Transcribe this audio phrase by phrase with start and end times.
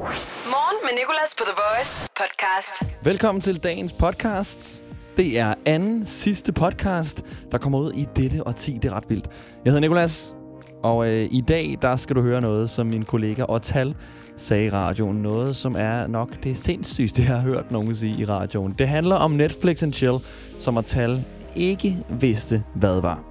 [0.00, 3.04] Morgen med Nicolas på The Voice podcast.
[3.04, 4.82] Velkommen til dagens podcast.
[5.16, 8.78] Det er anden sidste podcast, der kommer ud i dette og 10.
[8.82, 9.26] Det er ret vildt.
[9.64, 10.34] Jeg hedder Nikolas,
[10.82, 13.94] og øh, i dag der skal du høre noget, som min kollega Otal
[14.36, 15.16] sagde i radioen.
[15.16, 18.74] Noget, som er nok det sindssygste, jeg har hørt nogen sige i radioen.
[18.78, 20.18] Det handler om Netflix and Chill,
[20.58, 21.24] som Otal
[21.56, 23.22] ikke vidste, hvad var.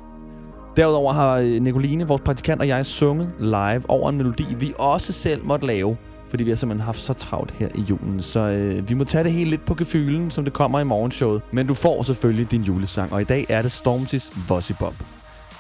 [0.78, 5.14] Derudover har øh, Nicoline, vores praktikant og jeg, sunget live over en melodi, vi også
[5.14, 5.98] selv måtte lave
[6.30, 8.22] fordi vi har simpelthen haft så travlt her i julen.
[8.22, 11.42] Så øh, vi må tage det helt lidt på gefylen, som det kommer i morgenshowet.
[11.52, 14.94] Men du får selvfølgelig din julesang, og i dag er det Stormzy's Vossy Bob.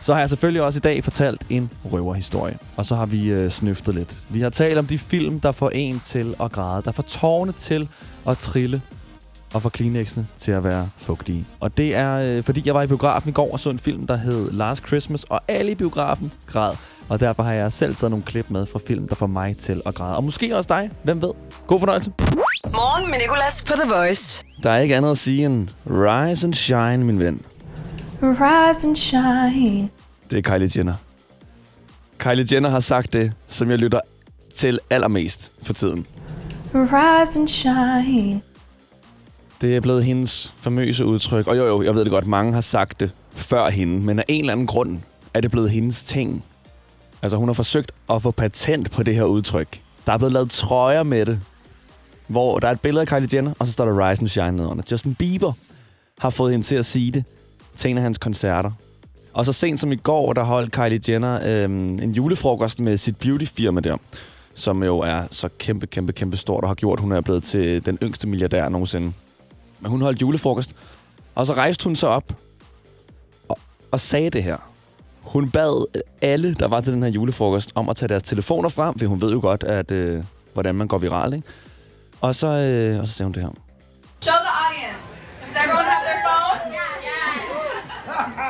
[0.01, 2.57] Så har jeg selvfølgelig også i dag fortalt en røverhistorie.
[2.77, 4.17] Og så har vi øh, snøftet lidt.
[4.29, 6.81] Vi har talt om de film, der får en til at græde.
[6.85, 7.88] Der får tårne til
[8.27, 8.81] at trille.
[9.53, 11.45] Og får Kleenexene til at være fugtige.
[11.59, 14.07] Og det er, øh, fordi jeg var i biografen i går og så en film,
[14.07, 15.23] der hed Last Christmas.
[15.23, 16.73] Og alle i biografen græd.
[17.09, 19.81] Og derfor har jeg selv taget nogle klip med fra film, der får mig til
[19.85, 20.15] at græde.
[20.15, 20.89] Og måske også dig.
[21.03, 21.31] Hvem ved?
[21.67, 22.11] God fornøjelse.
[22.65, 24.45] Morgen med Nicolas på The Voice.
[24.63, 27.41] Der er ikke andet at sige end Rise and Shine, min ven.
[28.21, 29.89] Rise and shine.
[30.29, 30.93] Det er Kylie Jenner.
[32.17, 33.99] Kylie Jenner har sagt det, som jeg lytter
[34.55, 36.05] til allermest for tiden.
[36.73, 38.41] Rise and shine.
[39.61, 41.47] Det er blevet hendes famøse udtryk.
[41.47, 43.99] Og jo, jo, jeg ved det godt, mange har sagt det før hende.
[43.99, 44.99] Men af en eller anden grund
[45.33, 46.45] er det blevet hendes ting.
[47.22, 49.81] Altså, hun har forsøgt at få patent på det her udtryk.
[50.06, 51.39] Der er blevet lavet trøjer med det,
[52.28, 54.52] hvor der er et billede af Kylie Jenner, og så står der Rise and Shine
[54.52, 54.84] nedenunder.
[54.92, 55.53] Justin Bieber
[56.20, 57.23] har fået hende til at sige det
[57.75, 58.72] til en af hans koncerter.
[59.34, 63.17] Og så sent som i går, der holdt Kylie Jenner øh, en julefrokost med sit
[63.20, 63.97] beautyfirma der,
[64.56, 67.44] som jo er så kæmpe, kæmpe, kæmpe stort og har gjort, at hun er blevet
[67.44, 69.14] til den yngste milliardær nogensinde.
[69.80, 70.75] Men hun holdt julefrokost,
[71.36, 72.34] og så rejste hun sig op
[73.50, 73.59] og,
[73.92, 74.69] og sagde det her.
[75.23, 75.86] Hun bad
[76.22, 79.22] alle, der var til den her julefrokost, om at tage deres telefoner frem, for hun
[79.22, 81.48] ved jo godt, at, øh, hvordan man går viral, ikke?
[82.22, 83.50] Og så, øh, og så sagde hun det her.
[84.22, 85.00] Show the audience.
[85.42, 86.59] Does everyone have their phone?
[86.73, 87.00] Yeah.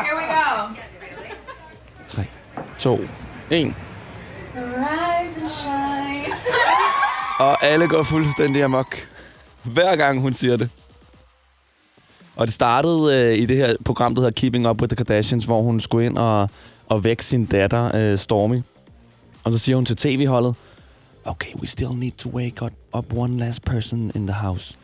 [0.05, 0.75] Here we go.
[2.07, 2.23] 3,
[2.79, 2.99] 2,
[3.51, 3.75] 1.
[4.55, 6.35] Rise and shine.
[7.39, 8.95] Og alle går fuldstændig amok.
[9.63, 10.69] Hver gang hun siger det.
[12.39, 15.45] Og det startede øh, i det her program, der hedder Keeping Up with the Kardashians,
[15.45, 16.49] hvor hun skulle ind og,
[16.87, 18.61] og vække sin datter, øh, Stormy.
[19.43, 20.55] Og så siger hun til tv-holdet,
[21.25, 24.75] Okay, we still need to wake up, one last person in the house.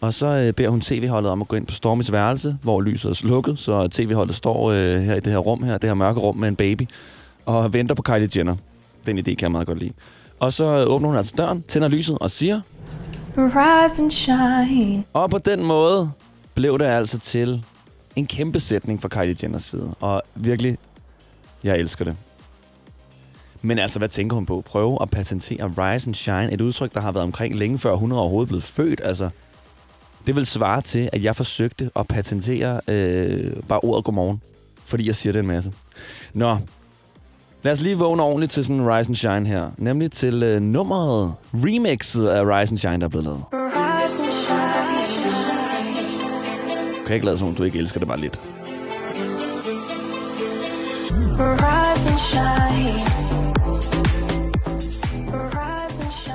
[0.00, 3.10] Og så øh, beder hun tv-holdet om at gå ind på Stormys værelse, hvor lyset
[3.10, 6.20] er slukket, så tv-holdet står øh, her i det her rum her, det her mørke
[6.20, 6.82] rum med en baby,
[7.46, 8.56] og venter på Kylie Jenner.
[9.06, 9.92] Den idé kan jeg meget godt lide.
[10.40, 12.60] Og så åbner hun altså døren, tænder lyset og siger,
[13.36, 15.04] Rise and shine.
[15.12, 16.10] og på den måde
[16.60, 17.64] blev det altså til
[18.16, 19.94] en kæmpe sætning fra Kylie Jenners side.
[20.00, 20.78] Og virkelig,
[21.64, 22.16] jeg elsker det.
[23.62, 24.62] Men altså, hvad tænker hun på?
[24.66, 28.12] Prøve at patentere Rise and Shine, et udtryk, der har været omkring længe før hun
[28.12, 29.00] overhovedet blev født.
[29.04, 29.30] Altså,
[30.26, 34.42] det vil svare til, at jeg forsøgte at patentere øh, bare ordet godmorgen.
[34.84, 35.72] Fordi jeg siger det en masse.
[36.34, 36.56] Nå,
[37.62, 39.70] lad os lige vågne ordentligt til sådan Rise and Shine her.
[39.76, 43.59] Nemlig til øh, nummeret, remixet af Rise and Shine, der er blevet lavet.
[47.10, 48.42] Kan ikke lade som om, du ikke elsker det bare lidt.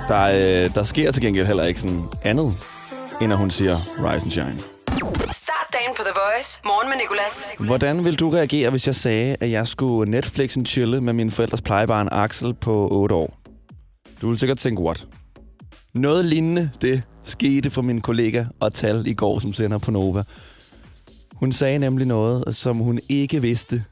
[0.07, 2.53] Der, øh, der sker til gengæld heller ikke sådan andet,
[3.21, 4.59] end at hun siger Rise and Shine.
[5.31, 6.61] Start dagen på The Voice.
[6.65, 7.67] Morgen med Nicolas.
[7.67, 11.31] Hvordan vil du reagere, hvis jeg sagde, at jeg skulle Netflix and chille med min
[11.31, 13.37] forældres plejebarn Axel på 8 år?
[14.21, 15.05] Du vil sikkert tænke, what?
[15.93, 20.23] Noget lignende det skete for min kollega og Tal i går, som sender på Nova.
[21.45, 23.83] Hun sagde nemlig noget, som hun ikke vidste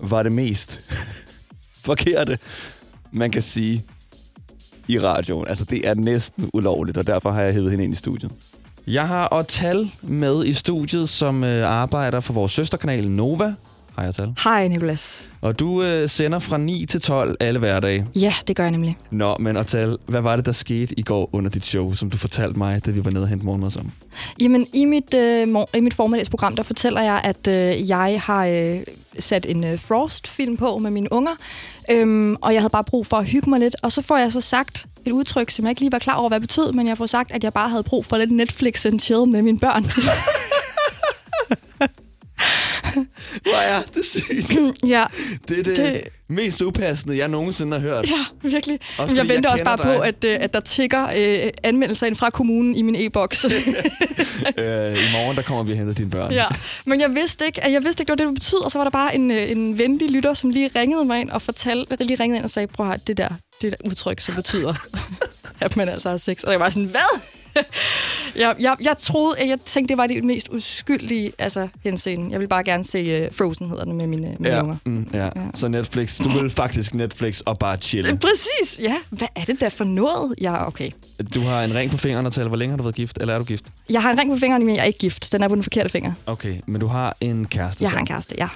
[0.00, 0.80] var det mest
[1.88, 2.38] forkerte,
[3.12, 3.84] man kan sige
[4.88, 5.48] i radioen.
[5.48, 8.32] Altså, det er næsten ulovligt, og derfor har jeg hævet hende ind i studiet.
[8.86, 13.54] Jeg har Otal med i studiet, som øh, arbejder for vores søsterkanal Nova.
[13.98, 14.32] Hej Otal.
[14.44, 15.26] Hej, Nicolas.
[15.40, 18.06] Og du øh, sender fra 9 til 12 alle hverdage.
[18.16, 18.96] Ja, det gør jeg nemlig.
[19.10, 22.18] Nå, men Otal, hvad var det, der skete i går under dit show, som du
[22.18, 23.92] fortalte mig, da vi var nede og hente morgenmad sammen?
[24.40, 28.46] Jamen, i mit, øh, mor- i mit formiddagsprogram, der fortæller jeg, at øh, jeg har
[28.46, 28.80] øh,
[29.18, 31.32] sat en øh, Frost-film på med mine unger,
[31.90, 33.76] øhm, og jeg havde bare brug for at hygge mig lidt.
[33.82, 36.28] Og så får jeg så sagt et udtryk, som jeg ikke lige var klar over,
[36.28, 38.86] hvad det betød, men jeg får sagt, at jeg bare havde brug for lidt Netflix
[38.86, 39.84] and chill med mine børn.
[43.42, 44.58] Hvor er det sygt.
[44.86, 45.04] ja,
[45.48, 48.06] Det er det, det Det- mest upassende, jeg nogensinde har hørt.
[48.10, 48.78] ja, virkelig.
[48.98, 50.08] Også jeg venter jeg også bare kender på, dig.
[50.08, 51.06] at, øh, at der tigger
[51.44, 53.44] øh, anmeldelser ind fra kommunen i min e-boks.
[53.48, 56.32] øh, I morgen, der kommer vi og henter dine børn.
[56.32, 56.44] Ja,
[56.84, 58.90] men jeg vidste ikke, at jeg vidste ikke, hvad det betød, og så var der
[58.90, 62.36] bare en, øh, en venlig lytter, som lige ringede mig ind og fortalte, lige ringede
[62.36, 63.28] ind og sagde, prøv at det der,
[63.62, 64.74] det der udtryk, som betyder.
[65.60, 66.42] at man altså har sex.
[66.42, 67.20] Og jeg var sådan, hvad?
[68.36, 72.28] jeg, jeg, jeg troede, jeg tænkte, det var det mest uskyldige altså, henseende.
[72.32, 74.76] Jeg vil bare gerne se uh, Frozen, hedder den, med mine, med Ja, unger.
[74.84, 75.28] mm, ja.
[75.54, 76.18] Så Netflix.
[76.22, 78.18] Du vil faktisk Netflix og bare chille.
[78.18, 78.96] Præcis, ja.
[79.10, 80.34] Hvad er det der for noget?
[80.40, 80.90] Ja, okay.
[81.34, 82.48] Du har en ring på fingeren og taler.
[82.48, 83.18] Hvor længe har du været gift?
[83.20, 83.64] Eller er du gift?
[83.90, 85.32] Jeg har en ring på fingeren, men jeg er ikke gift.
[85.32, 86.12] Den er på den forkerte finger.
[86.26, 87.82] Okay, men du har en kæreste.
[87.82, 87.94] Jeg så.
[87.96, 88.48] har en kæreste, ja.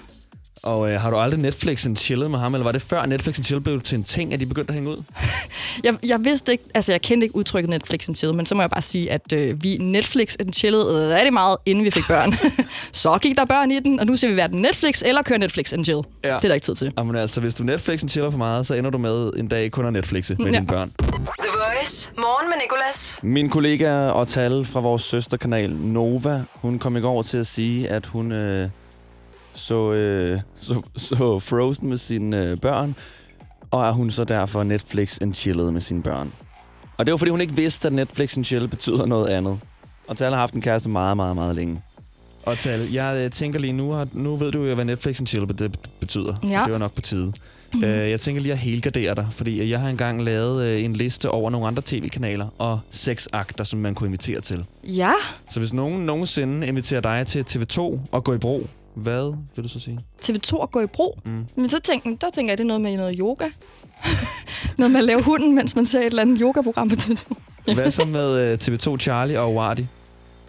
[0.63, 3.37] Og øh, har du aldrig Netflix and chillet med ham, eller var det før Netflix
[3.39, 5.03] and chill blev til en ting, at de begyndte at hænge ud?
[5.85, 8.63] Jeg, jeg vidste ikke, altså jeg kendte ikke udtrykket Netflix and chill, men så må
[8.63, 12.35] jeg bare sige, at øh, vi Netflix and chillede rigtig meget, inden vi fik børn.
[12.93, 15.73] så gik der børn i den, og nu ser vi hverken Netflix eller kører Netflix
[15.73, 16.01] and chill.
[16.25, 16.29] Ja.
[16.29, 16.93] Det er der ikke tid til.
[16.99, 19.71] Jamen altså, hvis du Netflix and chiller for meget, så ender du med en dag
[19.71, 20.53] kun at Netflixe med Ja.
[20.53, 20.91] dine børn.
[20.99, 21.09] The
[21.79, 22.11] Voice.
[22.17, 23.21] Morgen med Nicolas.
[23.23, 27.89] Min kollega og tal fra vores søsterkanal Nova, hun kom i går til at sige,
[27.89, 28.69] at hun øh,
[29.55, 32.95] så, øh, så, så Frozen med sine øh, børn,
[33.71, 36.33] og at hun så derfor Netflix and chillede med sine børn.
[36.99, 39.59] Og det var fordi, hun ikke vidste, at Netflix and chill betyder noget andet.
[40.09, 41.83] Og Tal har haft en kæreste meget, meget, meget længe.
[42.47, 45.27] Og Tal, jeg øh, tænker lige nu, at nu ved du jo, hvad Netflix and
[45.27, 46.35] chill det betyder.
[46.45, 46.63] Ja.
[46.65, 47.33] Det var nok på tide.
[47.75, 47.85] Mm.
[47.85, 51.31] Øh, jeg tænker lige at helgardere dig, fordi jeg har engang lavet øh, en liste
[51.31, 54.65] over nogle andre tv-kanaler og seks akter, som man kunne invitere til.
[54.85, 55.13] Ja,
[55.51, 57.81] Så hvis nogen nogensinde inviterer dig til TV2
[58.13, 60.01] og gå i bro, hvad vil du så sige?
[60.23, 61.21] TV2 at gå i brug.
[61.25, 61.47] Mm.
[61.57, 63.49] Men så tænker, der tænker jeg, det er noget med noget yoga.
[64.79, 67.35] noget med at lave hunden, mens man ser et eller andet yogaprogram på TV2.
[67.75, 69.85] Hvad så med øh, TV2 Charlie og Wardy?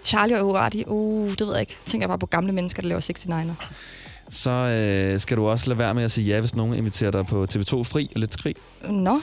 [0.04, 1.78] Charlie og Urati, uh, det ved jeg ikke.
[1.86, 3.66] Tænker jeg bare på gamle mennesker, der laver 69'er.
[4.30, 7.26] Så øh, skal du også lade være med at sige ja, hvis nogen inviterer dig
[7.26, 8.56] på TV2 Fri og lidt skrig.
[8.90, 9.22] Nå.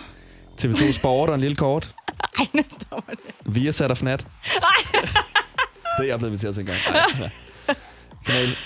[0.62, 1.90] TV2 Sport og en lille kort.
[2.38, 3.54] Ej, nu stopper det.
[3.54, 4.26] Via sat og fnat.
[5.98, 6.78] det er jeg blevet inviteret til en gang.
[6.88, 7.30] Ej.
[8.26, 8.56] Kanal,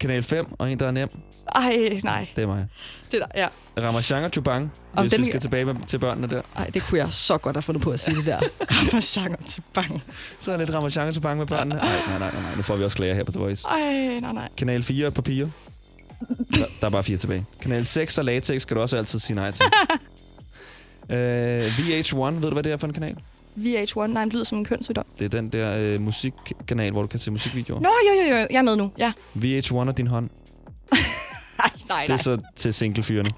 [0.00, 1.08] kanal 5 og en, der er nem.
[1.54, 2.28] Ej, nej.
[2.36, 2.66] Det er mig.
[3.12, 3.48] Det der, ja.
[3.86, 6.42] Ramachan og Chubang, hvis den- vi skal tilbage med, til børnene der.
[6.56, 8.38] Ej, det kunne jeg så godt have fundet på at sige det der.
[8.76, 10.02] Ramachan til bang.
[10.40, 11.74] Så er lidt Ramachan og Chubang med børnene.
[11.76, 13.64] Nej, nej, nej, nej, nu får vi også klager her på The Voice.
[13.68, 14.48] Ej, nej, nej.
[14.56, 15.46] Kanal 4 og papir.
[16.54, 17.44] Der, der er bare fire tilbage.
[17.62, 19.64] Kanal 6 og latex skal du også altid sige nej til.
[21.08, 23.16] uh, VH1, ved du hvad det er for en kanal?
[23.56, 25.04] VH1, nej, det lyder som en kønssygdom.
[25.18, 27.80] Det er den der øh, musikkanal, hvor du kan se musikvideoer.
[27.80, 29.12] Nå, jo, jo, jo, jeg er med nu, ja.
[29.36, 30.30] VH1 og din hånd.
[30.92, 32.14] Ej, nej, Det nej.
[32.14, 33.30] er så til singlefyrene.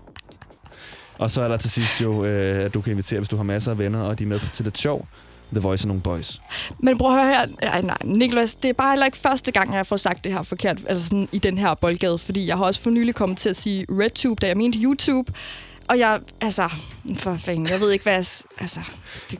[1.19, 3.43] Og så er der til sidst jo, øh, at du kan invitere, hvis du har
[3.43, 5.09] masser af venner, og de er med til lidt sjov.
[5.53, 6.41] The Voice og nogle boys.
[6.79, 7.47] Men prøv at høre her.
[7.63, 10.43] Ej, nej, Niklas, det er bare heller ikke første gang, jeg får sagt det her
[10.43, 13.49] forkert, altså sådan i den her boldgade, fordi jeg har også for nylig kommet til
[13.49, 15.33] at sige RedTube, da jeg mente YouTube.
[15.89, 16.69] Og jeg, altså,
[17.15, 18.25] for fanden, jeg ved ikke, hvad jeg,
[18.61, 18.81] altså,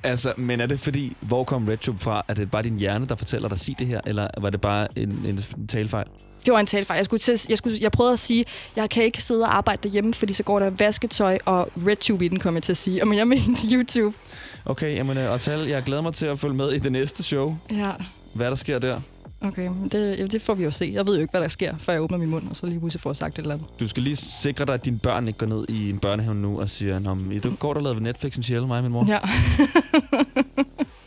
[0.03, 2.25] Altså, men er det fordi, hvor kom RedTube fra?
[2.29, 4.61] Er det bare din hjerne, der fortæller dig at sige det her, eller var det
[4.61, 6.07] bare en, en talefejl?
[6.47, 6.97] det var en talfejl.
[6.97, 8.45] Jeg, skulle til, jeg, skulle, jeg prøvede at sige,
[8.77, 12.29] jeg kan ikke sidde og arbejde derhjemme, fordi så går der vasketøj og RedTube i
[12.29, 13.05] den, kommer jeg til at sige.
[13.05, 14.17] Men jeg mente YouTube.
[14.65, 17.23] Okay, jamen, øh, og tal, jeg glæder mig til at følge med i det næste
[17.23, 17.57] show.
[17.71, 17.91] Ja,
[18.33, 19.01] Hvad der sker der.
[19.47, 19.71] Okay.
[19.93, 20.91] Det, det får vi jo se.
[20.95, 22.81] Jeg ved jo ikke, hvad der sker, før jeg åbner min mund, og så lige
[22.81, 23.69] pludselig får jeg sagt et eller andet.
[23.81, 26.61] Du skal lige sikre dig, at dine børn ikke går ned i en børnehave nu
[26.61, 28.93] og siger, Nå, men, du går der lavet ved Netflix en chill, mig og min
[28.93, 29.07] mor.
[29.09, 29.19] Ja.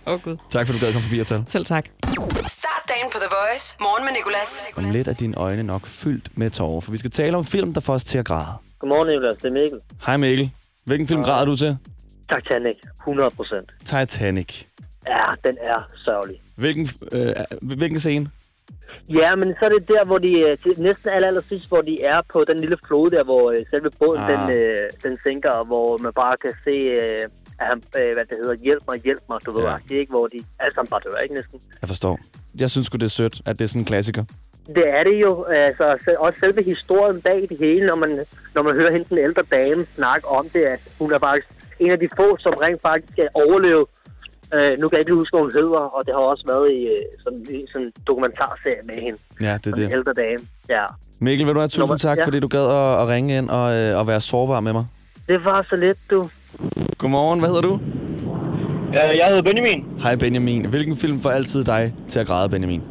[0.07, 0.37] Åh, oh, Gud.
[0.49, 1.43] Tak for, du gad komme forbi og tal.
[1.47, 1.85] Selv tak.
[2.47, 3.75] Start dagen på The Voice.
[3.79, 4.65] Morgen med Nicolas.
[4.77, 7.73] Om lidt er dine øjne nok fyldt med tårer, for vi skal tale om film,
[7.73, 8.45] der får os til at græde.
[8.79, 9.37] Godmorgen, Nicolas.
[9.37, 9.79] Det er Mikkel.
[10.05, 10.51] Hej Mikkel.
[10.85, 11.77] Hvilken film græder du til?
[12.33, 12.77] Titanic.
[13.01, 13.69] 100 procent.
[13.85, 14.63] Titanic.
[15.07, 16.35] Ja, den er sørgelig.
[16.59, 17.29] Hvilken, øh,
[17.61, 18.29] hvilken scene?
[19.09, 20.57] Ja, men så er det der, hvor de øh,
[20.87, 23.89] næsten aller, aller sidst, hvor de er på den lille flod der, hvor øh, selve
[23.99, 24.29] båden, Ah.
[24.31, 27.23] den, øh, den sænker, og hvor man bare kan se, øh,
[27.59, 29.75] at han, øh, hvad det hedder, hjælp mig, hjælp mig, du ved, Ja.
[29.91, 29.95] ja.
[29.95, 30.09] ikke?
[30.11, 31.61] Hvor de alle sammen bare dør, ikke næsten?
[31.81, 32.19] Jeg forstår.
[32.59, 34.23] Jeg synes det er sødt, at det er sådan en klassiker.
[34.75, 35.43] Det er det jo.
[35.43, 39.43] Altså, også selve historien bag det hele, når man, når man hører hende, den ældre
[39.51, 41.47] dame, snakke om det, at hun er faktisk
[41.79, 43.85] en af de få, som rent faktisk skal overleve.
[44.55, 46.81] Øh, nu kan jeg ikke huske, hvad hun hedder, og det har også været i
[46.95, 49.19] øh, sådan, i sådan en dokumentarserie med hende.
[49.41, 49.93] Ja, det er det.
[49.93, 50.43] ældre dame.
[50.69, 50.85] Ja.
[51.21, 52.25] Mikkel, vil du have tusind Nummer- tak, ja.
[52.25, 54.85] fordi du gad at, at ringe ind og, øh, og være sårbar med mig.
[55.27, 56.29] Det var så let, du.
[56.97, 57.79] Godmorgen, hvad hedder du?
[58.93, 59.79] Jeg hedder Benjamin.
[60.03, 60.65] Hej Benjamin.
[60.65, 62.81] Hvilken film får altid dig til at græde, Benjamin?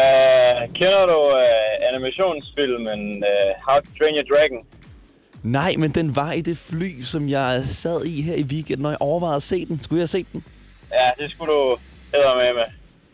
[0.00, 3.00] Uh, kender du uh, animationsfilmen
[3.32, 4.58] uh, How to Train Your Dragon?
[5.42, 8.90] Nej, men den var i det fly, som jeg sad i her i weekenden, når
[8.90, 9.82] jeg overvejede at se den.
[9.82, 10.44] Skulle jeg have set den?
[10.92, 11.76] Ja, det skulle du
[12.14, 12.64] hedder med med.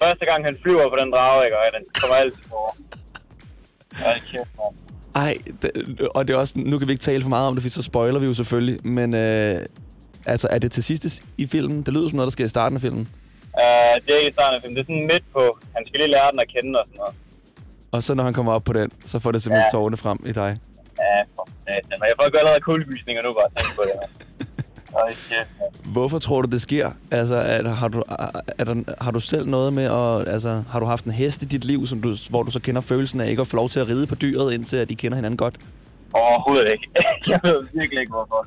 [0.02, 1.56] Første gang han flyver på den drage, ikke?
[1.56, 2.42] Og den kommer altid
[4.30, 4.76] kæft, mand.
[5.14, 5.71] Ej, det,
[6.14, 7.83] og det er også, nu kan vi ikke tale for meget om det, for så
[7.83, 8.87] spoiler vi jo selvfølgelig.
[8.87, 9.59] Men øh,
[10.26, 11.83] altså, er det til sidst i filmen?
[11.83, 13.09] Det lyder som noget, der sker i starten af filmen.
[13.54, 14.76] Uh, det er ikke i starten af filmen.
[14.76, 15.59] Det er sådan midt på.
[15.76, 17.14] Han skal lige lære den at kende og sådan noget.
[17.92, 19.78] Og så når han kommer op på den, så får det simpelthen ja.
[19.78, 20.59] Tårerne frem i dig.
[20.99, 21.96] Ja, for satan.
[22.00, 23.96] Men jeg får ikke allerede kuldegysninger nu bare at tænke på det.
[25.04, 25.92] kæft, mand.
[25.92, 26.90] Hvorfor tror du, det sker?
[27.11, 30.80] Altså, er, har, du, er, er der, har du selv noget med, at, altså, har
[30.80, 33.30] du haft en hest i dit liv, som du, hvor du så kender følelsen af
[33.30, 35.54] ikke at få lov til at ride på dyret, indtil at de kender hinanden godt?
[36.12, 36.88] Overhovedet ikke.
[37.32, 38.46] Jeg ved virkelig ikke, hvorfor.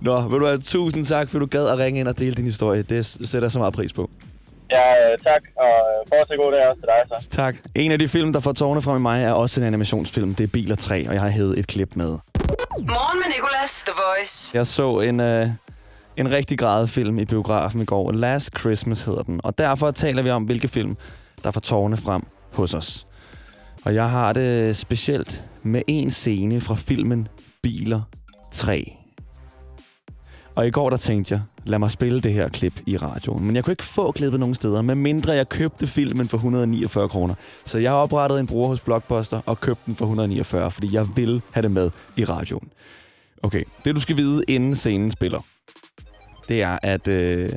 [0.00, 2.44] Nå, vil du have tusind tak, for du gad at ringe ind og dele din
[2.44, 2.82] historie.
[2.82, 4.10] Det sætter jeg så meget pris på.
[4.70, 7.28] Ja, øh, tak, og øh, fortsat god dag også til dig, så.
[7.28, 7.56] Tak.
[7.74, 10.34] En af de film, der får tårne frem i mig, er også en animationsfilm.
[10.34, 12.18] Det er Biler 3, og jeg har hævet et klip med.
[12.78, 14.56] Morgen med Nicolas, The Voice.
[14.56, 15.48] Jeg så en, øh,
[16.16, 18.12] en rigtig film i biografen i går.
[18.12, 19.40] Last Christmas hedder den.
[19.44, 20.96] Og derfor taler vi om, hvilke film,
[21.44, 22.22] der får tårne frem
[22.52, 23.06] hos os.
[23.84, 27.28] Og jeg har det specielt med en scene fra filmen
[27.62, 28.02] Biler
[28.52, 29.05] 3.
[30.56, 33.44] Og i går der tænkte jeg, lad mig spille det her klip i radioen.
[33.44, 37.34] Men jeg kunne ikke få klippet nogen steder, medmindre jeg købte filmen for 149 kroner.
[37.64, 41.06] Så jeg har oprettet en bruger hos Blockbuster og købt den for 149, fordi jeg
[41.16, 42.68] vil have det med i radioen.
[43.42, 45.40] Okay, det du skal vide, inden scenen spiller,
[46.48, 47.52] det er, at øh,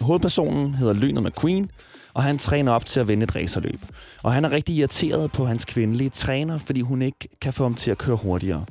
[0.00, 1.70] hovedpersonen hedder Lynet McQueen,
[2.14, 3.80] og han træner op til at vinde et racerløb.
[4.22, 7.74] Og han er rigtig irriteret på hans kvindelige træner, fordi hun ikke kan få ham
[7.74, 8.64] til at køre hurtigere.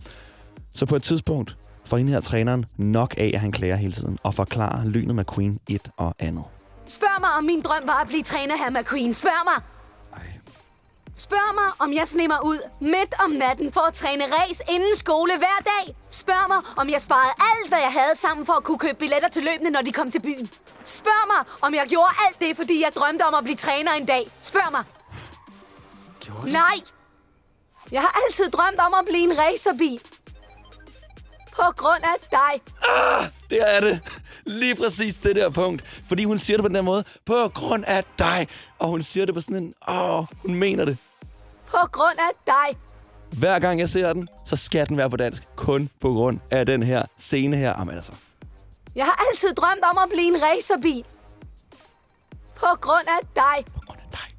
[0.74, 1.58] Så på et tidspunkt
[1.92, 5.60] får hende her træneren nok af, at han klager hele tiden, og forklarer Lynet McQueen
[5.70, 6.46] et og andet.
[6.88, 9.14] Spørg mig, om min drøm var at blive træner her, McQueen.
[9.14, 9.60] Spørg mig.
[11.16, 15.34] Spørg mig, om jeg snemmer ud midt om natten for at træne race inden skole
[15.38, 15.96] hver dag.
[16.10, 19.30] Spørg mig, om jeg sparede alt, hvad jeg havde sammen for at kunne købe billetter
[19.30, 20.50] til løbende, når de kom til byen.
[20.84, 24.06] Spørg mig, om jeg gjorde alt det, fordi jeg drømte om at blive træner en
[24.06, 24.24] dag.
[24.42, 24.84] Spørg mig.
[26.60, 26.78] Nej.
[27.92, 30.02] Jeg har altid drømt om at blive en racerbil.
[31.56, 32.74] På grund af dig.
[33.50, 34.00] Det er det.
[34.46, 36.04] Lige præcis det der punkt.
[36.08, 38.48] Fordi hun siger det på den der måde, på grund af dig.
[38.80, 40.98] Og hun siger det på sådan en, åh, hun mener det.
[41.68, 42.78] På grund af dig.
[43.32, 45.44] Hver gang jeg ser den, så skal den være på dansk.
[45.56, 47.74] Kun på grund af den her scene her.
[47.80, 48.12] Jamen altså.
[48.96, 51.04] Jeg har altid drømt om at blive en racerbil.
[52.56, 53.74] På grund af dig.
[53.74, 54.36] På grund af dig.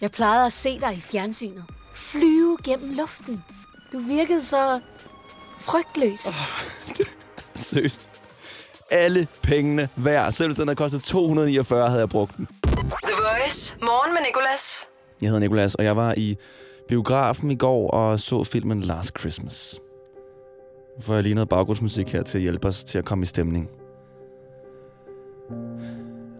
[0.00, 1.64] Jeg plejede at se dig i fjernsynet.
[1.94, 3.44] Flyve gennem luften.
[3.92, 4.80] Du virkede så
[5.70, 6.28] frygtløs.
[7.54, 8.00] Seriøst.
[8.90, 10.32] Alle pengene værd.
[10.32, 12.48] Selv hvis den havde kostet 249, havde jeg brugt den.
[12.62, 13.76] The Voice.
[13.82, 14.86] Morgen med Nicolas.
[15.22, 16.36] Jeg hedder Nikolas, og jeg var i
[16.88, 19.80] biografen i går og så filmen Last Christmas.
[20.96, 23.26] Nu får jeg lige noget baggrundsmusik her til at hjælpe os til at komme i
[23.26, 23.70] stemning.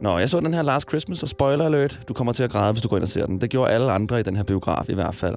[0.02, 2.72] Nå, jeg så den her Last Christmas, og spoiler alert, du kommer til at græde,
[2.72, 3.40] hvis du går ind og ser den.
[3.40, 5.36] Det gjorde alle andre i den her biograf i hvert fald.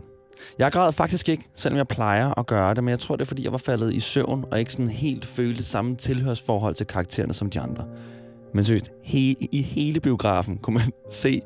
[0.59, 3.27] Jeg græd faktisk ikke, selvom jeg plejer at gøre det, men jeg tror, det er,
[3.27, 7.33] fordi jeg var faldet i søvn, og ikke sådan helt følte samme tilhørsforhold til karaktererne
[7.33, 7.85] som de andre.
[8.53, 11.41] Men seriøst, he- i hele biografen kunne man se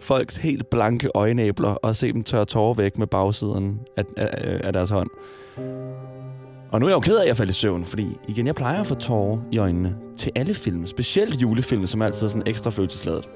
[0.00, 4.72] folks helt blanke øjenæbler og se dem tørre tårer væk med bagsiden af, af, af
[4.72, 5.10] deres hånd.
[6.72, 8.54] Og nu er jeg jo ked af, at jeg faldt i søvn, fordi igen, jeg
[8.54, 12.46] plejer at få tårer i øjnene til alle film, specielt julefilm, som altid er sådan
[12.46, 13.28] ekstra følelsesladet.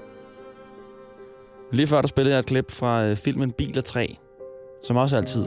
[1.73, 4.17] Lige før der spillede jeg et klip fra øh, filmen Biler 3,
[4.83, 5.45] som også altid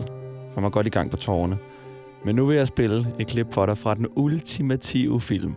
[0.53, 1.57] får mig godt i gang på tårerne.
[2.25, 5.55] Men nu vil jeg spille et klip for dig fra den ultimative film.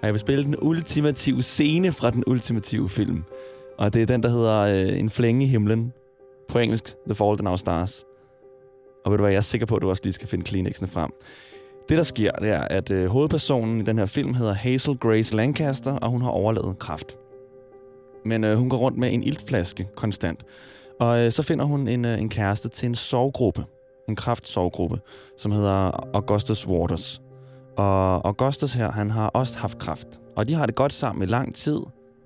[0.00, 3.24] Og jeg vil spille den ultimative scene fra den ultimative film.
[3.78, 5.92] Og det er den, der hedder øh, En flænge i himlen.
[6.48, 8.04] På engelsk, The Fault in Our Stars.
[9.04, 10.88] Og ved du hvad, jeg er sikker på, at du også lige skal finde Kleenexene
[10.88, 11.10] frem.
[11.88, 15.36] Det, der sker, det er, at øh, hovedpersonen i den her film hedder Hazel Grace
[15.36, 17.16] Lancaster, og hun har overlevet kraft.
[18.24, 20.44] Men øh, hun går rundt med en iltflaske konstant.
[21.00, 23.64] Og øh, så finder hun en, øh, en kæreste til en sovgruppe.
[24.08, 25.00] En kraftsovgruppe,
[25.36, 27.22] som hedder Augustus Waters.
[27.76, 30.08] Og Augustus her, han har også haft kræft.
[30.36, 31.80] Og de har det godt sammen i lang tid,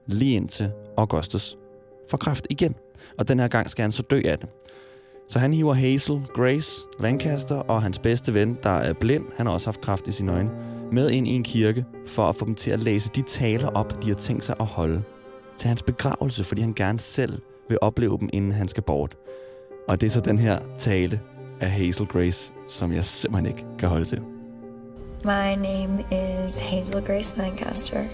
[0.06, 1.58] lige indtil Augustus
[2.10, 2.74] får kræft igen.
[3.18, 4.48] Og den her gang skal han så dø af det.
[5.28, 9.52] Så han hiver Hazel, Grace, Lancaster og hans bedste ven, der er blind, han har
[9.52, 10.50] også haft kræft i sine øjne,
[10.92, 14.02] med ind i en kirke for at få dem til at læse de taler op,
[14.02, 15.02] de har tænkt sig at holde
[15.56, 19.16] til hans begravelse, fordi han gerne selv vil opleve dem, inden han skal bort.
[19.88, 21.20] Og det er så den her tale
[21.60, 24.22] af Hazel Grace, som jeg simpelthen ikke kan holde til.
[25.24, 28.04] My name is Hazel Grace Lancaster,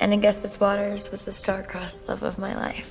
[0.00, 2.90] and Augustus Waters was the star-crossed love of my life.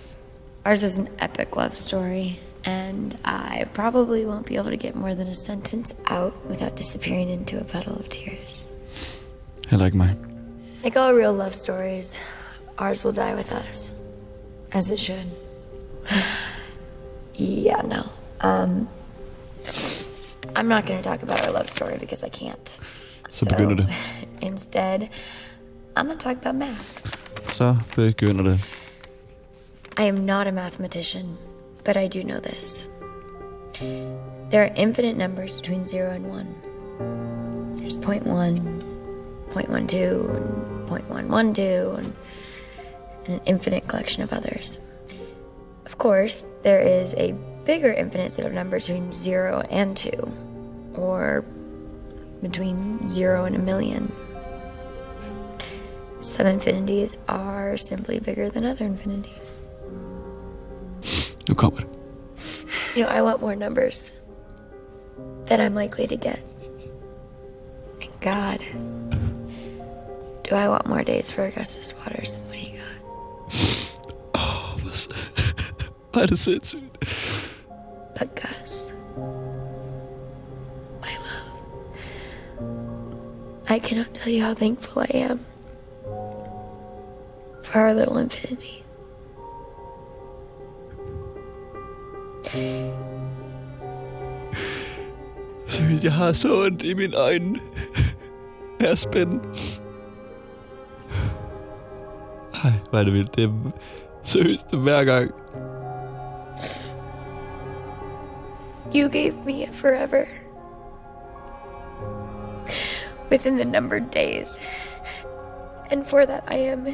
[0.66, 5.16] Ours is an epic love story, and I probably won't be able to get more
[5.16, 8.68] than a sentence out without disappearing into a puddle of tears.
[9.70, 10.16] Heller ikke mig.
[10.84, 12.20] Like all real love stories,
[12.78, 13.94] ours will die with us,
[14.72, 15.45] as it should.
[17.34, 18.04] Yeah, no.
[18.42, 18.88] Um,
[20.56, 22.80] I'm not going to talk about our love story because I can't.
[23.28, 23.88] Så begynder det.
[24.42, 25.10] Instead,
[25.96, 27.02] I'm going to talk about math.
[27.48, 28.60] Så begynder det.
[29.98, 31.38] I am not a mathematician,
[31.84, 32.88] but I do know this.
[34.50, 37.76] There are infinite numbers between 0 and 1.
[37.78, 38.24] There's 0.1,
[39.50, 39.90] 0.12 and
[40.90, 42.14] 0.112 and,
[43.26, 44.80] and an infinite collection of others.
[45.86, 47.34] Of course, there is a
[47.66, 50.12] bigger infinite set of numbers between 0 and 2,
[50.96, 51.46] or
[52.42, 54.12] between 0 and a million.
[56.22, 59.62] Some infinities are simply bigger than other infinities.
[61.48, 61.88] Nu kommer det.
[62.96, 64.12] You know, I want more numbers
[65.46, 66.40] that I'm likely to get.
[68.02, 68.60] And God,
[70.44, 72.86] do I want more days for Augustus Waters than what he got?
[74.38, 74.78] Oh,
[76.16, 77.00] Hvor er det sindssygt.
[78.20, 78.94] But Gus,
[81.02, 81.60] my love,
[83.70, 85.40] I cannot tell you how thankful I am
[87.64, 88.82] for our little infinity.
[95.68, 97.60] Seriøst, jeg har så ondt i mine øjne.
[98.80, 99.84] Jeg er spændt.
[102.64, 103.36] Ej, hvor er det vildt.
[103.36, 103.72] Det er
[104.24, 105.32] seriøst hver gang.
[108.96, 110.26] You gave me a forever
[113.30, 114.58] within the numbered days.
[115.92, 116.88] And for that, I am,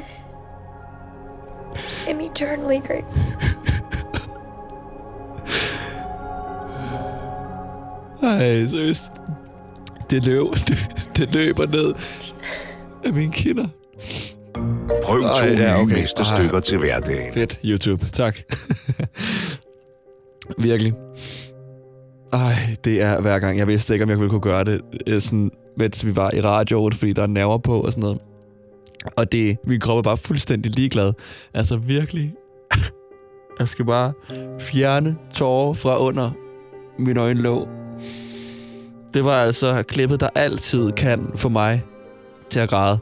[2.08, 3.22] am eternally grateful.
[8.24, 9.12] Ej, seriøst.
[10.10, 10.78] Det løber, det,
[11.18, 11.94] det løber ned
[13.06, 13.68] af mine kinder.
[15.04, 15.96] Prøv to Ej, nye ja, okay.
[15.96, 16.62] mesterstykker Ej.
[16.62, 17.34] til hverdagen.
[17.34, 18.06] Fedt, YouTube.
[18.06, 18.40] Tak.
[20.58, 20.94] Virkelig.
[22.34, 23.58] Ej, det er hver gang.
[23.58, 26.42] Jeg vidste ikke, om jeg ville kunne gøre det, øh, sådan, mens vi var i
[26.42, 28.20] radioen, fordi der er nerver på og sådan noget.
[29.16, 31.14] Og det, min krop er bare fuldstændig ligeglad.
[31.54, 32.34] Altså virkelig.
[33.60, 34.14] Jeg skal bare
[34.60, 36.32] fjerne tårer fra under
[37.00, 37.68] min øjenlåg.
[39.14, 41.84] Det var altså klippet, der altid kan få mig
[42.50, 43.00] til at græde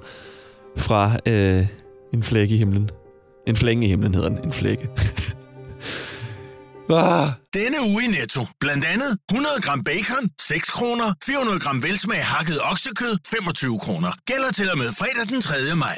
[0.77, 1.67] fra øh,
[2.13, 2.89] en flække i himlen.
[3.47, 4.39] En flænge i himlen hedder den.
[4.43, 4.89] En flække.
[6.95, 7.29] ah.
[7.53, 8.41] Denne uge i Netto.
[8.59, 11.13] Blandt andet 100 gram bacon, 6 kroner.
[11.25, 14.11] 400 gram velsmag hakket oksekød, 25 kroner.
[14.25, 15.55] Gælder til og med fredag den 3.
[15.75, 15.97] maj.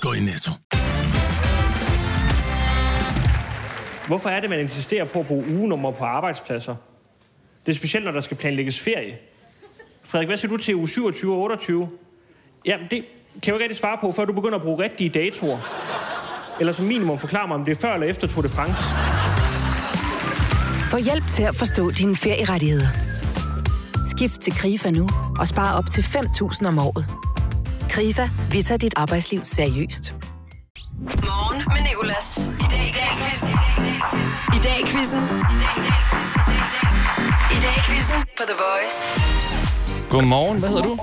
[0.00, 0.52] Gå i Netto.
[4.06, 6.74] Hvorfor er det, man insisterer på at bruge ugenummer på arbejdspladser?
[7.66, 9.18] Det er specielt, når der skal planlægges ferie.
[10.04, 11.88] Frederik, hvad siger du til uge 27 og 28?
[12.66, 15.10] Jamen, det kan jeg jo ikke rigtig svare på, før du begynder at bruge rigtige
[15.10, 15.58] datoer.
[16.60, 18.84] Eller som minimum forklare mig, om det er før eller efter Tour de France.
[20.94, 22.86] Få hjælp til at forstå dine ferierettigheder.
[24.16, 27.06] Skift til KRIFA nu og spare op til 5.000 om året.
[27.90, 30.14] KRIFA, vi tager dit arbejdsliv seriøst.
[31.00, 32.38] Morgen med Nicolas.
[32.38, 33.48] I dag i dag i quizzen.
[34.56, 35.22] I dag i quizzen.
[37.56, 38.98] I dag i quizzen på The Voice.
[40.10, 40.98] Godmorgen, hvad hedder du?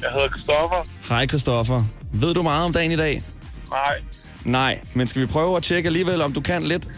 [0.00, 0.84] Jeg hedder Christoffer.
[1.08, 1.82] Hej Christoffer.
[2.12, 3.22] Ved du meget om dagen i dag?
[3.70, 4.00] Nej,
[4.44, 6.88] Nej, men skal vi prøve at tjekke alligevel, om du kan lidt?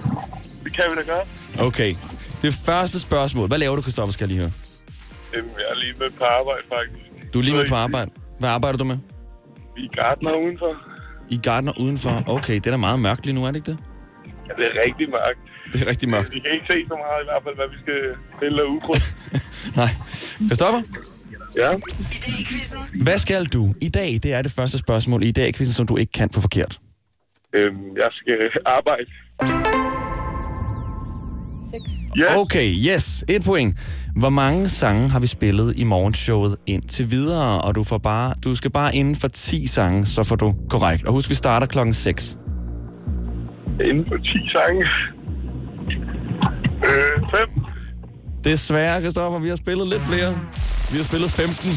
[0.65, 1.25] det kan vi da gøre.
[1.59, 1.95] Okay.
[2.43, 3.49] Det første spørgsmål.
[3.49, 4.53] Hvad laver du, Christoffer, skal jeg lige høre?
[5.37, 7.33] Øhm, jeg er lige med på arbejde, faktisk.
[7.35, 8.11] Du er lige med på arbejde.
[8.39, 8.99] Hvad arbejder du med?
[9.77, 10.77] Vi er gartner udenfor.
[11.31, 12.23] I gartner udenfor.
[12.27, 13.79] Okay, det er da meget mørkt lige nu, er det ikke det?
[14.49, 15.41] Ja, det er rigtig mørkt.
[15.73, 16.35] Det er rigtig mørkt.
[16.35, 18.01] Vi kan ikke se så meget i hvert fald, hvad vi skal
[18.41, 19.15] pille af ukrudt.
[19.81, 19.89] Nej.
[20.49, 20.83] Christoffer,
[21.57, 21.73] ja.
[21.73, 22.81] I dag i quizzen.
[23.03, 24.11] hvad skal du i dag?
[24.23, 26.81] Det er det første spørgsmål i dag i quizzen, som du ikke kan få forkert.
[27.55, 29.07] Øhm, jeg skal arbejde.
[32.19, 32.37] Yes.
[32.37, 33.25] Okay, yes.
[33.29, 33.77] Et point.
[34.17, 37.63] Hvor mange sange har vi spillet i morgenshowet indtil videre?
[37.63, 41.07] Og du, får bare, du skal bare inden for 10 sange, så får du korrekt.
[41.07, 42.39] Og husk, vi starter klokken 6.
[43.81, 44.85] Inden for 10 sange.
[46.87, 47.65] Øh, 5.
[48.45, 50.39] Desværre, Christoffer, vi har spillet lidt flere.
[50.93, 51.71] Vi har spillet 15.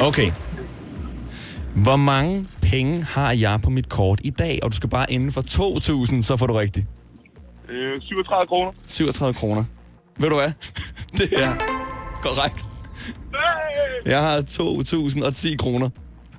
[0.00, 0.32] Okay.
[1.74, 4.58] Hvor mange penge har jeg på mit kort i dag?
[4.62, 6.86] Og du skal bare inden for 2.000, så får du rigtigt.
[7.72, 8.72] Øh, 37 kroner.
[8.86, 9.64] 37 kroner.
[10.18, 10.52] Ved du hvad?
[11.18, 11.56] Det er
[12.22, 12.60] korrekt.
[14.06, 15.90] Jeg har 2.010 kroner.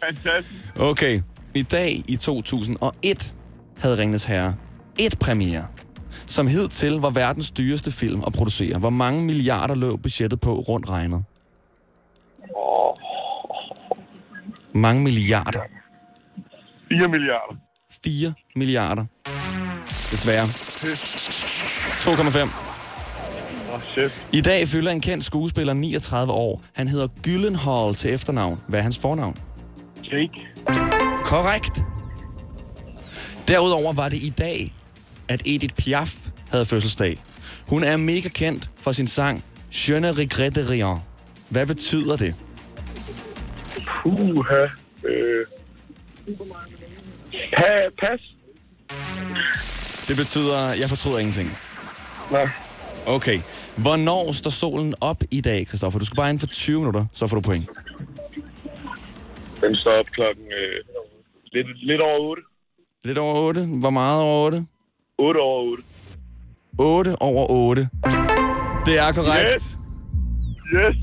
[0.03, 0.55] Fantastisk.
[0.79, 1.21] Okay.
[1.53, 3.33] I dag i 2001
[3.77, 4.55] havde Ringnes Herre
[4.99, 5.67] et premiere,
[6.25, 8.79] som hed til var verdens dyreste film at producere.
[8.79, 11.23] Hvor mange milliarder lå budgettet på rundt regnet?
[14.75, 15.59] Mange milliarder.
[16.91, 17.55] 4 milliarder.
[18.03, 19.05] 4 milliarder.
[20.13, 20.43] Desværre.
[20.43, 22.39] 2,5.
[22.39, 24.25] Åh, oh, shit.
[24.31, 26.63] I dag fylder en kendt skuespiller 39 år.
[26.73, 28.61] Han hedder Gyllenhaal til efternavn.
[28.67, 29.37] Hvad er hans fornavn?
[30.11, 30.47] Jake.
[31.25, 31.81] Korrekt.
[33.47, 34.73] Derudover var det i dag,
[35.27, 36.15] at Edith Piaf
[36.51, 37.23] havde fødselsdag.
[37.69, 39.43] Hun er mega kendt for sin sang
[39.89, 40.97] Je ne regrette rien.
[41.49, 42.35] Hvad betyder det?
[43.87, 44.67] Puha.
[45.05, 45.45] Øh.
[47.57, 48.33] Pa, pas.
[50.07, 51.49] Det betyder, jeg fortryder ingenting.
[52.31, 52.49] Nej.
[53.05, 53.39] Okay.
[53.77, 55.99] Hvornår står solen op i dag, Christoffer?
[55.99, 57.69] Du skal bare ind for 20 minutter, så får du point.
[59.61, 60.83] Den står op klokken øh,
[61.53, 62.41] lidt, lidt over 8.
[63.05, 63.65] Lidt over 8.
[63.65, 64.65] Hvor meget over 8?
[65.17, 65.83] 8 over 8.
[66.77, 67.89] 8 over 8.
[68.85, 69.51] Det er korrekt.
[69.55, 69.77] Yes.
[70.75, 70.95] Yes.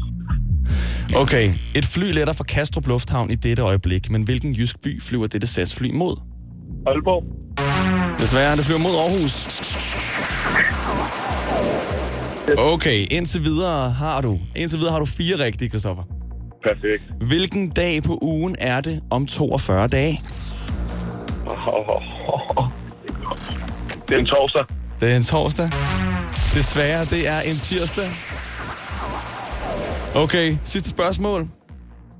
[1.17, 1.53] Okay.
[1.77, 5.47] Et fly letter fra Kastrup Lufthavn i dette øjeblik, men hvilken jysk by flyver dette
[5.47, 6.17] SAS-fly mod?
[6.87, 7.25] Aalborg.
[8.21, 9.61] Desværre, det flyver mod Aarhus.
[12.59, 16.03] Okay, indtil videre har du, indtil videre har du fire rigtige, Christoffer.
[16.63, 17.03] Perfekt.
[17.29, 20.21] Hvilken dag på ugen er det om 42 dage?
[24.09, 24.65] Det er en torsdag.
[25.01, 25.71] Det er en torsdag.
[26.55, 28.11] Desværre, det er en tirsdag.
[30.15, 31.49] Okay, sidste spørgsmål.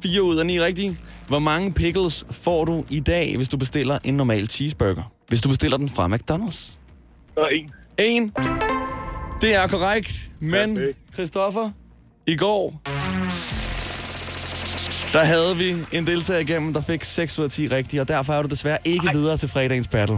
[0.03, 0.97] 4 ud af 9 rigtige.
[1.29, 5.13] Hvor mange pickles får du i dag, hvis du bestiller en normal cheeseburger?
[5.31, 6.71] Hvis du bestiller den fra McDonald's?
[7.35, 7.71] Der er en.
[7.99, 8.33] En.
[9.41, 10.13] Det er korrekt.
[10.41, 10.79] Men,
[11.15, 11.71] Christoffer,
[12.27, 12.81] i går,
[15.13, 18.33] der havde vi en deltager igennem, der fik 6 ud af 10 rigtige, og derfor
[18.33, 19.13] er du desværre ikke Ej.
[19.13, 20.17] videre til fredagens battle.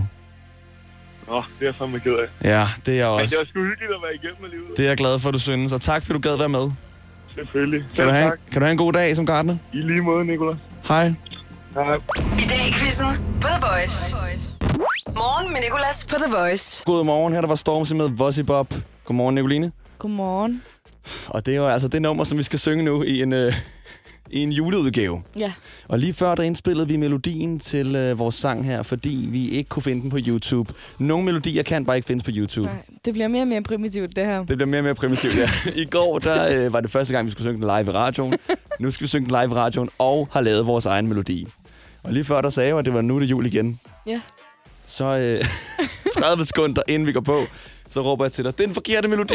[1.29, 2.27] Nå, det er jeg fandme ked af.
[2.45, 3.31] Ja, det er jeg Men også.
[3.31, 4.77] det var sgu hyggeligt at være igennem alligevel.
[4.77, 6.71] Det er jeg glad for, at du synes, og tak fordi du gad være med.
[7.35, 7.81] Selvfølgelig.
[7.81, 8.39] Kan Selv du, have, tak.
[8.53, 9.57] kan du have en god dag som gartner?
[9.73, 10.57] I lige måde, Nicolás.
[10.89, 11.13] Hej.
[11.75, 11.95] Hej.
[12.39, 13.07] I dag i quizzen
[13.41, 14.17] på The Voice.
[15.17, 16.85] Morgen med Nicolas på The Voice.
[16.85, 18.75] Godmorgen, her der var Stormzy med Vossy Bob.
[19.05, 19.73] Godmorgen, Nicoline.
[19.99, 20.63] Godmorgen.
[21.27, 23.53] Og det er jo altså det nummer, som vi skal synge nu i en, øh,
[24.31, 25.23] i en juleudgave.
[25.37, 25.53] Ja.
[25.89, 29.69] Og lige før, der indspillede vi melodien til øh, vores sang her, fordi vi ikke
[29.69, 30.75] kunne finde den på YouTube.
[30.99, 32.67] Nogle melodier kan bare ikke findes på YouTube.
[32.67, 34.39] Nej, det bliver mere og mere primitivt, det her.
[34.45, 35.49] Det bliver mere og mere primitivt, ja.
[35.83, 38.35] I går der, øh, var det første gang, vi skulle synge den live i radioen.
[38.81, 41.47] Nu skal vi synge den live i radioen og har lavet vores egen melodi.
[42.03, 43.81] Og lige før, der sagde jeg, at det var nu det jul igen.
[44.07, 44.21] Ja.
[44.93, 45.45] Så øh,
[46.23, 47.45] 30 sekunder inden vi går på,
[47.89, 49.35] så råber jeg til dig, den forkerte melodi.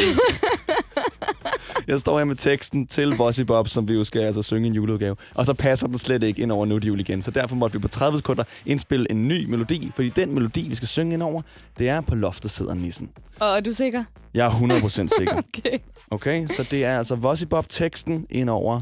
[1.88, 4.74] jeg står her med teksten til Bossy Bob, som vi jo skal altså synge en
[4.74, 5.16] juleudgave.
[5.34, 7.22] Og så passer den slet ikke ind over nu det jul igen.
[7.22, 9.92] Så derfor måtte vi på 30 sekunder indspille en ny melodi.
[9.94, 11.42] Fordi den melodi, vi skal synge ind over,
[11.78, 13.10] det er på loftet sidder nissen.
[13.40, 14.04] Og er du sikker?
[14.34, 15.42] Jeg er 100% sikker.
[15.58, 15.78] Okay.
[16.10, 18.80] Okay, så det er altså Vossy Bob teksten ind over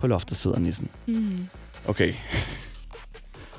[0.00, 0.88] på loftet sidder nissen.
[1.06, 1.48] Mm.
[1.86, 2.14] Okay.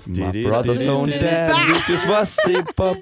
[0.08, 2.98] My brother's dad, we just was sip up.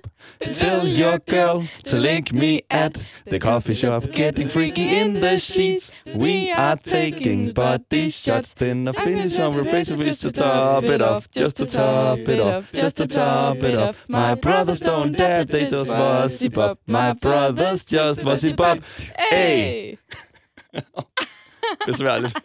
[0.53, 4.05] Tell your girl to link me at the coffee shop.
[4.11, 5.91] Getting freaky in the sheets.
[6.15, 8.53] We are taking body shots.
[8.55, 11.29] Then I finish on refreshing just to top it off.
[11.29, 12.71] Just to top it off.
[12.71, 14.09] Just to top it off.
[14.09, 16.79] My brothers don't dad, they just was sip up.
[16.87, 18.79] My brothers just was sip up.
[19.15, 19.97] Hey!
[21.86, 22.36] Besværligt.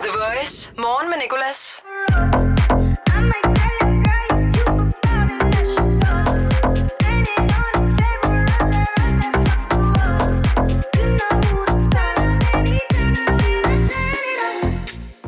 [0.00, 0.72] The Voice.
[0.78, 1.82] Morgen med Nicolas.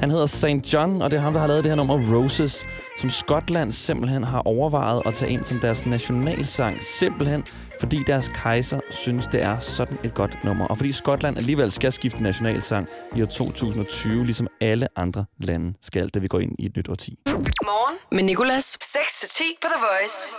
[0.01, 0.73] Han hedder St.
[0.73, 2.67] John, og det er ham, der har lavet det her nummer Roses,
[2.99, 6.83] som Skotland simpelthen har overvejet at tage ind som deres nationalsang.
[6.83, 7.45] Simpelthen
[7.81, 10.67] fordi deres kejser synes, det er sådan et godt nummer.
[10.67, 16.09] Og fordi Skotland alligevel skal skifte nationalsang i år 2020, ligesom alle andre lande skal,
[16.09, 17.19] da vi går ind i et nyt årti.
[17.27, 18.79] Morgen med Nicolas.
[18.83, 20.35] 6-10 på The Voice.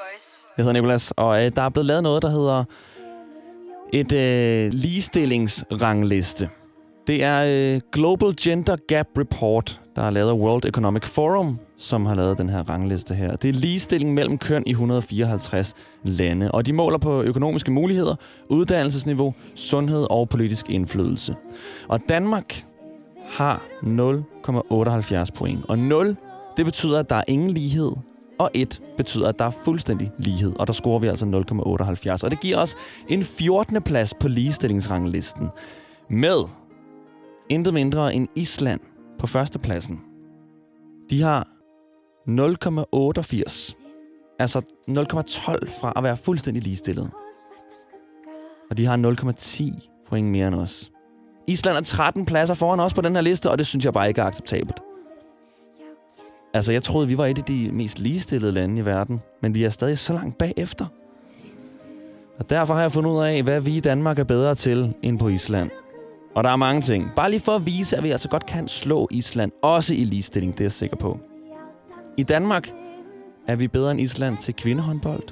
[0.57, 2.63] Jeg hedder Nikolas, og øh, der er blevet lavet noget, der hedder
[3.93, 6.49] et øh, ligestillingsrangliste.
[7.07, 7.43] Det er
[7.75, 12.37] øh, Global Gender Gap Report, der er lavet af World Economic Forum, som har lavet
[12.37, 13.35] den her rangliste her.
[13.35, 18.15] Det er ligestilling mellem køn i 154 lande, og de måler på økonomiske muligheder,
[18.49, 21.35] uddannelsesniveau, sundhed og politisk indflydelse.
[21.87, 22.65] Og Danmark
[23.25, 26.15] har 0,78 point, og 0,
[26.57, 27.91] det betyder, at der er ingen lighed,
[28.39, 32.23] og 1 betyder, at der er fuldstændig lighed, og der scorer vi altså 0,78.
[32.23, 32.75] Og det giver os
[33.07, 33.81] en 14.
[33.81, 35.47] plads på ligestillingsranglisten
[36.09, 36.66] med
[37.49, 38.79] intet mindre end Island
[39.19, 39.99] på førstepladsen.
[41.09, 41.47] De har
[42.27, 43.73] 0,88.
[44.39, 47.11] Altså 0,12 fra at være fuldstændig ligestillet.
[48.69, 50.91] Og de har 0,10 point mere end os.
[51.47, 54.07] Island er 13 pladser foran os på den her liste, og det synes jeg bare
[54.07, 54.79] ikke er acceptabelt.
[56.53, 59.63] Altså, jeg troede, vi var et af de mest ligestillede lande i verden, men vi
[59.63, 60.85] er stadig så langt bagefter.
[62.39, 65.19] Og derfor har jeg fundet ud af, hvad vi i Danmark er bedre til end
[65.19, 65.69] på Island.
[66.37, 67.11] Og der er mange ting.
[67.15, 70.53] Bare lige for at vise, at vi altså godt kan slå Island, også i ligestilling,
[70.53, 71.19] det er jeg sikker på.
[72.17, 72.73] I Danmark
[73.47, 75.23] er vi bedre end Island til kvindehåndbold.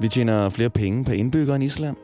[0.00, 1.96] Vi tjener flere penge per indbygger end Island.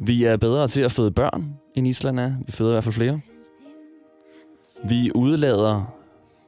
[0.00, 2.32] Vi er bedre til at føde børn, end Island er.
[2.46, 3.20] Vi føder i hvert fald flere.
[4.88, 5.94] Vi udlader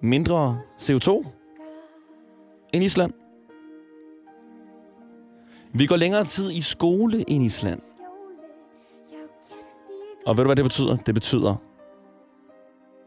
[0.00, 1.26] mindre CO2
[2.72, 3.19] end Island.
[5.74, 7.80] Vi går længere tid i skole end Island.
[10.26, 10.96] Og ved du, hvad det betyder?
[10.96, 11.54] Det betyder,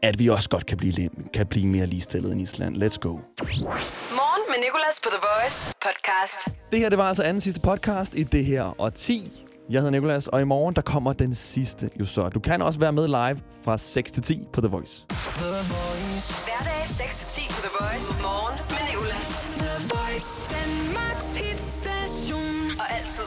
[0.02, 2.76] at vi også godt kan blive, li- kan blive mere ligestillet end Island.
[2.76, 3.08] Let's go.
[3.10, 6.58] Morgen med Nicolas på The Voice podcast.
[6.70, 9.46] Det her, det var altså anden sidste podcast i det her årti.
[9.70, 12.28] Jeg hedder Nikolas, og i morgen, der kommer den sidste jo så.
[12.28, 15.06] Du kan også være med live fra 6 til 10 på The Voice.
[15.08, 15.93] Hverdag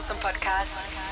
[0.08, 1.07] som podcast.